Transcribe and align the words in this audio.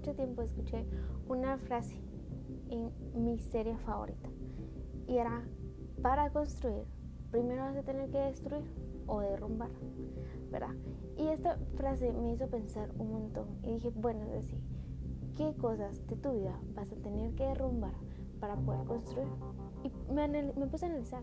mucho 0.00 0.14
tiempo 0.14 0.40
escuché 0.40 0.86
una 1.28 1.58
frase 1.58 2.00
en 2.70 2.90
mi 3.22 3.38
serie 3.38 3.76
favorita 3.76 4.30
y 5.06 5.18
era, 5.18 5.42
para 6.00 6.30
construir, 6.30 6.86
primero 7.30 7.64
vas 7.64 7.76
a 7.76 7.82
tener 7.82 8.08
que 8.08 8.16
destruir 8.16 8.64
o 9.06 9.20
derrumbar, 9.20 9.68
¿verdad? 10.50 10.74
Y 11.18 11.26
esta 11.26 11.58
frase 11.76 12.14
me 12.14 12.32
hizo 12.32 12.46
pensar 12.46 12.90
un 12.96 13.12
montón 13.12 13.46
y 13.62 13.74
dije, 13.74 13.90
bueno, 13.94 14.22
es 14.22 14.32
decir, 14.46 14.62
¿qué 15.36 15.54
cosas 15.60 16.06
de 16.06 16.16
tu 16.16 16.32
vida 16.32 16.58
vas 16.74 16.90
a 16.90 16.96
tener 16.96 17.34
que 17.34 17.44
derrumbar 17.44 17.92
para 18.40 18.56
poder 18.56 18.86
construir? 18.86 19.28
Y 19.84 19.92
me, 20.14 20.28
me, 20.28 20.66
puse 20.66 20.86
a 20.86 20.88
analizar 20.88 21.22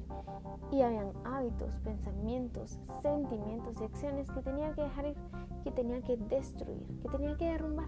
y 0.71 0.81
habían 0.81 1.13
hábitos, 1.25 1.79
pensamientos, 1.79 2.77
sentimientos 3.01 3.81
y 3.81 3.85
acciones 3.85 4.29
que 4.29 4.41
tenía 4.43 4.71
que 4.73 4.83
dejar 4.83 5.07
ir, 5.07 5.15
que 5.63 5.71
tenía 5.71 5.99
que 6.03 6.17
destruir, 6.17 6.85
que 7.01 7.09
tenía 7.09 7.35
que 7.37 7.45
derrumbar 7.45 7.87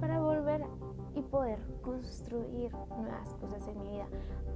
para 0.00 0.20
volver 0.20 0.64
y 1.14 1.22
poder 1.22 1.58
construir 1.82 2.72
nuevas 2.98 3.34
cosas 3.34 3.66
en 3.68 3.80
mi 3.80 3.90
vida, 3.90 4.06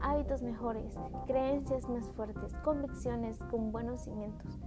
hábitos 0.01 0.43
mejores, 0.43 0.99
creencias 1.27 1.89
más 1.89 2.11
fuertes, 2.11 2.55
convicciones 2.65 3.39
con 3.51 3.71
buenos 3.71 4.03
cimientos, 4.03 4.59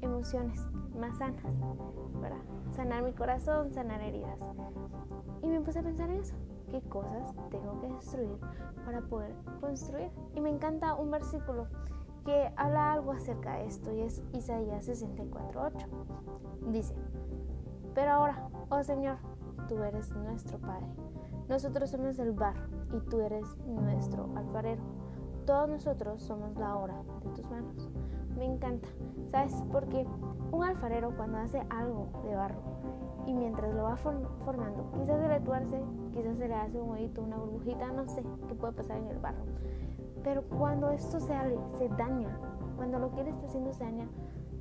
emociones 0.00 0.66
más 0.98 1.16
sanas, 1.18 1.54
para 2.20 2.36
sanar 2.72 3.02
mi 3.02 3.12
corazón, 3.12 3.72
sanar 3.72 4.00
heridas. 4.02 4.40
Y 5.42 5.48
me 5.48 5.60
puse 5.60 5.78
a 5.78 5.82
pensar 5.82 6.10
en 6.10 6.20
eso 6.20 6.34
qué 6.70 6.80
cosas 6.82 7.34
tengo 7.50 7.80
que 7.80 7.88
destruir 7.88 8.38
para 8.84 9.00
poder 9.02 9.34
construir. 9.60 10.10
Y 10.34 10.40
me 10.40 10.50
encanta 10.50 10.94
un 10.94 11.10
versículo 11.10 11.66
que 12.24 12.52
habla 12.56 12.92
algo 12.92 13.12
acerca 13.12 13.54
de 13.54 13.66
esto 13.66 13.92
y 13.92 14.00
es 14.00 14.22
Isaías 14.34 14.86
64.8. 14.88 16.70
Dice, 16.72 16.94
pero 17.94 18.12
ahora, 18.12 18.48
oh 18.68 18.82
Señor, 18.82 19.16
tú 19.68 19.82
eres 19.82 20.10
nuestro 20.16 20.58
Padre. 20.58 20.86
Nosotros 21.48 21.90
somos 21.90 22.18
el 22.18 22.32
barro 22.32 22.66
y 22.92 23.00
tú 23.08 23.20
eres 23.20 23.44
nuestro 23.66 24.28
alfarero. 24.34 24.82
Todos 25.46 25.68
nosotros 25.68 26.22
somos 26.22 26.56
la 26.58 26.76
obra 26.76 27.02
de 27.22 27.30
tus 27.30 27.48
manos. 27.50 27.88
Me 28.36 28.44
encanta, 28.44 28.88
¿sabes? 29.30 29.54
Porque 29.70 30.06
un 30.52 30.64
alfarero 30.64 31.16
cuando 31.16 31.38
hace 31.38 31.60
algo 31.70 32.08
de 32.24 32.34
barro 32.34 32.60
y 33.26 33.34
mientras 33.34 33.74
lo 33.74 33.84
va 33.84 33.96
formando, 33.96 34.90
quizás 34.92 35.20
se 35.20 35.28
le 35.28 35.40
tuerce, 35.40 35.82
quizás 36.12 36.36
se 36.38 36.48
le 36.48 36.54
hace 36.54 36.80
un 36.80 36.90
hoyito, 36.90 37.22
una 37.22 37.36
burbujita, 37.36 37.92
no 37.92 38.08
sé 38.08 38.24
qué 38.48 38.54
puede 38.54 38.72
pasar 38.72 38.98
en 38.98 39.08
el 39.08 39.18
barro. 39.18 39.44
Pero 40.24 40.42
cuando 40.44 40.90
esto 40.90 41.20
se, 41.20 41.34
se 41.78 41.88
daña, 41.90 42.38
cuando 42.76 42.98
lo 42.98 43.10
que 43.12 43.20
él 43.20 43.28
está 43.28 43.46
haciendo 43.46 43.72
se 43.72 43.84
daña, 43.84 44.08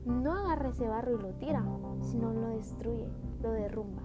no 0.06 0.34
agarra 0.34 0.70
ese 0.70 0.88
barro 0.88 1.14
y 1.14 1.22
lo 1.22 1.34
tira, 1.34 1.64
sino 2.02 2.34
lo 2.34 2.48
destruye, 2.50 3.08
lo 3.42 3.52
derrumba, 3.52 4.04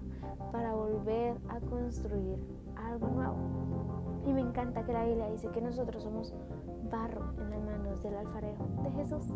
para 0.50 0.74
volver 0.74 1.36
a 1.48 1.60
construir 1.60 2.38
algo 2.76 3.08
nuevo. 3.08 3.36
Y 4.26 4.32
me 4.32 4.40
encanta 4.40 4.84
que 4.84 4.92
la 4.92 5.04
Biblia 5.04 5.30
dice 5.30 5.48
que 5.48 5.60
nosotros 5.60 6.02
somos 6.02 6.34
barro 6.90 7.32
en 7.38 7.50
las 7.50 7.62
manos 7.62 8.02
del 8.02 8.14
alfarero, 8.14 8.64
de 8.82 8.90
Jesús, 8.92 9.32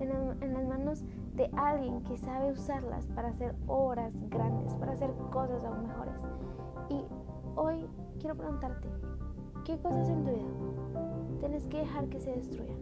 en, 0.00 0.52
las 0.52 0.66
manos 0.66 1.04
de 1.34 1.48
alguien 1.56 2.02
que 2.02 2.18
sabe 2.18 2.52
usarlas 2.52 3.06
para 3.08 3.28
hacer 3.28 3.54
obras 3.66 4.12
grandes, 4.28 4.74
para 4.74 4.92
hacer 4.92 5.10
cosas 5.30 5.64
aún 5.64 5.86
mejores. 5.86 6.14
Y 6.90 7.04
hoy 7.54 7.88
quiero 8.18 8.36
preguntarte, 8.36 8.88
¿qué 9.64 9.78
cosas 9.78 10.08
en 10.08 10.24
tu 10.24 10.30
vida 10.30 11.38
tienes 11.40 11.66
que 11.66 11.78
dejar 11.78 12.08
que 12.08 12.20
se 12.20 12.32
destruyan 12.32 12.78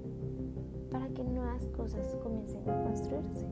para 0.91 1.09
que 1.09 1.23
nuevas 1.23 1.67
cosas 1.77 2.17
comiencen 2.23 2.69
a 2.69 2.83
construirse? 2.85 3.47